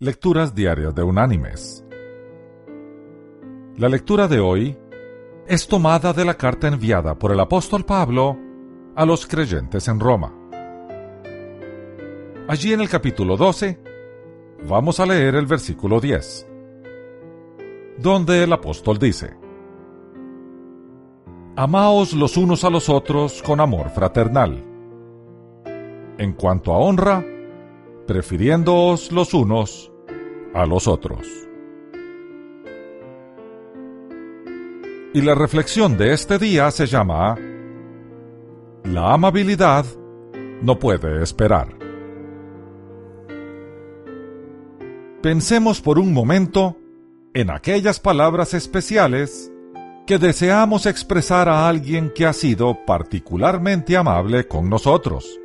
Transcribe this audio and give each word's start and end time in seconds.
Lecturas 0.00 0.54
Diarias 0.54 0.94
de 0.94 1.02
Unánimes. 1.02 1.84
La 3.78 3.88
lectura 3.88 4.28
de 4.28 4.38
hoy 4.38 4.78
es 5.48 5.66
tomada 5.66 6.12
de 6.12 6.24
la 6.24 6.34
carta 6.34 6.68
enviada 6.68 7.18
por 7.18 7.32
el 7.32 7.40
apóstol 7.40 7.84
Pablo 7.84 8.38
a 8.94 9.04
los 9.04 9.26
creyentes 9.26 9.88
en 9.88 9.98
Roma. 9.98 10.32
Allí 12.46 12.72
en 12.72 12.80
el 12.80 12.88
capítulo 12.88 13.36
12 13.36 13.82
vamos 14.68 15.00
a 15.00 15.06
leer 15.06 15.34
el 15.34 15.46
versículo 15.46 16.00
10, 16.00 16.46
donde 17.98 18.44
el 18.44 18.52
apóstol 18.52 19.00
dice, 19.00 19.34
Amaos 21.56 22.12
los 22.12 22.36
unos 22.36 22.62
a 22.62 22.70
los 22.70 22.88
otros 22.88 23.42
con 23.42 23.58
amor 23.58 23.90
fraternal. 23.90 24.64
En 26.18 26.34
cuanto 26.34 26.72
a 26.72 26.78
honra, 26.78 27.24
prefiriéndoos 28.08 29.12
los 29.12 29.34
unos 29.34 29.87
a 30.54 30.66
los 30.66 30.86
otros. 30.88 31.26
Y 35.14 35.22
la 35.22 35.34
reflexión 35.34 35.96
de 35.96 36.12
este 36.12 36.38
día 36.38 36.70
se 36.70 36.86
llama 36.86 37.36
La 38.84 39.14
amabilidad 39.14 39.86
no 40.62 40.78
puede 40.78 41.22
esperar. 41.22 41.68
Pensemos 45.22 45.80
por 45.80 45.98
un 45.98 46.12
momento 46.12 46.76
en 47.34 47.50
aquellas 47.50 48.00
palabras 48.00 48.54
especiales 48.54 49.50
que 50.06 50.18
deseamos 50.18 50.86
expresar 50.86 51.48
a 51.48 51.68
alguien 51.68 52.12
que 52.14 52.26
ha 52.26 52.32
sido 52.32 52.84
particularmente 52.86 53.96
amable 53.96 54.46
con 54.46 54.70
nosotros 54.70 55.38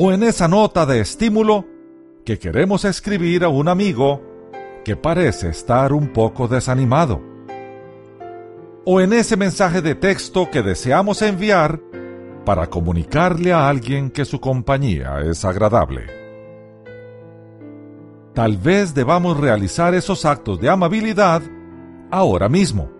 o 0.00 0.12
en 0.12 0.22
esa 0.22 0.46
nota 0.46 0.86
de 0.86 1.00
estímulo 1.00 1.66
que 2.28 2.38
queremos 2.38 2.84
escribir 2.84 3.42
a 3.42 3.48
un 3.48 3.68
amigo 3.68 4.20
que 4.84 4.96
parece 4.96 5.48
estar 5.48 5.94
un 5.94 6.12
poco 6.12 6.46
desanimado, 6.46 7.22
o 8.84 9.00
en 9.00 9.14
ese 9.14 9.38
mensaje 9.38 9.80
de 9.80 9.94
texto 9.94 10.50
que 10.50 10.60
deseamos 10.60 11.22
enviar 11.22 11.80
para 12.44 12.66
comunicarle 12.66 13.54
a 13.54 13.66
alguien 13.66 14.10
que 14.10 14.26
su 14.26 14.42
compañía 14.42 15.20
es 15.24 15.42
agradable. 15.46 16.04
Tal 18.34 18.58
vez 18.58 18.92
debamos 18.92 19.40
realizar 19.40 19.94
esos 19.94 20.26
actos 20.26 20.60
de 20.60 20.68
amabilidad 20.68 21.40
ahora 22.10 22.50
mismo, 22.50 22.90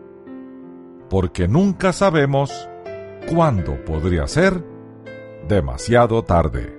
porque 1.11 1.47
nunca 1.47 1.93
sabemos 1.93 2.51
cuándo 3.31 3.77
podría 3.85 4.27
ser 4.27 4.65
demasiado 5.47 6.25
tarde. 6.25 6.78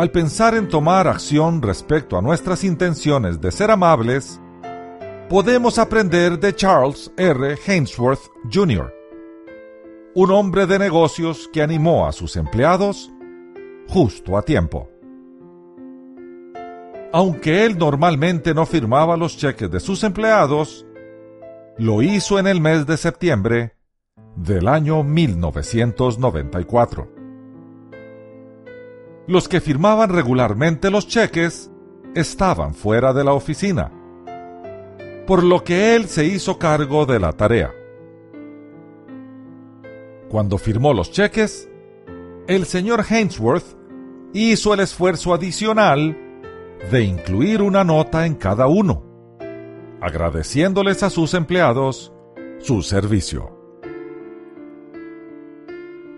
Al 0.00 0.10
pensar 0.10 0.54
en 0.54 0.66
tomar 0.66 1.06
acción 1.06 1.60
respecto 1.60 2.16
a 2.16 2.22
nuestras 2.22 2.64
intenciones 2.64 3.38
de 3.38 3.52
ser 3.52 3.70
amables, 3.70 4.40
podemos 5.28 5.78
aprender 5.78 6.40
de 6.40 6.54
Charles 6.54 7.12
R. 7.18 7.58
Hainsworth 7.66 8.22
Jr., 8.50 8.90
un 10.14 10.30
hombre 10.30 10.66
de 10.66 10.78
negocios 10.78 11.50
que 11.52 11.60
animó 11.60 12.06
a 12.06 12.12
sus 12.12 12.36
empleados 12.36 13.10
justo 13.88 14.38
a 14.38 14.42
tiempo. 14.42 14.88
Aunque 17.12 17.66
él 17.66 17.76
normalmente 17.76 18.54
no 18.54 18.64
firmaba 18.64 19.18
los 19.18 19.36
cheques 19.36 19.70
de 19.70 19.80
sus 19.80 20.02
empleados, 20.02 20.86
lo 21.76 22.00
hizo 22.00 22.38
en 22.38 22.46
el 22.46 22.62
mes 22.62 22.86
de 22.86 22.96
septiembre 22.96 23.74
del 24.34 24.66
año 24.66 25.02
1994 25.02 27.19
los 29.30 29.48
que 29.48 29.60
firmaban 29.60 30.10
regularmente 30.10 30.90
los 30.90 31.06
cheques 31.06 31.70
estaban 32.16 32.74
fuera 32.74 33.12
de 33.12 33.22
la 33.22 33.32
oficina, 33.32 33.92
por 35.24 35.44
lo 35.44 35.62
que 35.62 35.94
él 35.94 36.08
se 36.08 36.24
hizo 36.24 36.58
cargo 36.58 37.06
de 37.06 37.20
la 37.20 37.32
tarea. 37.32 37.72
Cuando 40.28 40.58
firmó 40.58 40.92
los 40.92 41.12
cheques, 41.12 41.70
el 42.48 42.66
señor 42.66 43.04
Hainsworth 43.08 43.76
hizo 44.32 44.74
el 44.74 44.80
esfuerzo 44.80 45.32
adicional 45.32 46.18
de 46.90 47.02
incluir 47.04 47.62
una 47.62 47.84
nota 47.84 48.26
en 48.26 48.34
cada 48.34 48.66
uno, 48.66 49.04
agradeciéndoles 50.00 51.04
a 51.04 51.10
sus 51.10 51.34
empleados 51.34 52.12
su 52.58 52.82
servicio. 52.82 53.56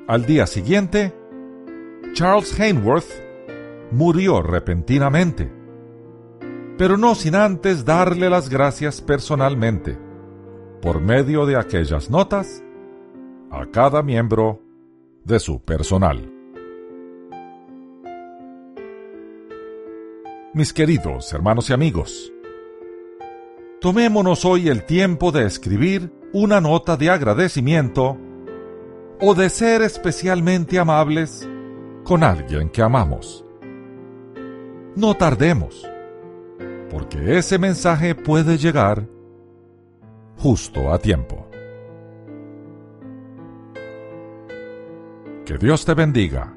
Al 0.09 0.25
día 0.25 0.47
siguiente, 0.47 1.13
Charles 2.13 2.61
Hainworth 2.61 3.11
murió 3.91 4.43
repentinamente, 4.43 5.51
pero 6.77 6.99
no 6.99 7.15
sin 7.15 7.35
antes 7.35 7.87
darle 7.87 8.29
las 8.29 8.51
gracias 8.51 9.01
personalmente, 9.01 9.99
por 10.83 11.01
medio 11.01 11.47
de 11.47 11.57
aquellas 11.57 12.11
notas, 12.11 12.63
a 13.51 13.65
cada 13.65 14.03
miembro 14.03 14.61
de 15.25 15.41
su 15.41 15.63
personal. 15.63 16.31
Mis 20.53 20.75
queridos 20.75 21.33
hermanos 21.33 21.71
y 21.71 21.73
amigos, 21.73 22.31
tomémonos 23.81 24.45
hoy 24.45 24.69
el 24.69 24.85
tiempo 24.85 25.33
de 25.33 25.47
escribir 25.47 26.13
una 26.35 26.61
nota 26.61 26.99
de 26.99 27.09
agradecimiento 27.09 28.19
o 29.19 29.35
de 29.35 29.49
ser 29.49 29.81
especialmente 29.81 30.79
amables 30.79 31.49
con 32.05 32.23
alguien 32.23 32.69
que 32.69 32.83
amamos. 32.83 33.45
No 34.95 35.15
tardemos, 35.15 35.89
porque 36.91 37.39
ese 37.39 37.59
mensaje 37.59 38.15
puede 38.15 38.59
llegar 38.59 39.07
justo 40.37 40.93
a 40.93 40.99
tiempo. 40.99 41.49
Que 45.45 45.59
Dios 45.59 45.85
te 45.85 45.95
bendiga 45.95 46.55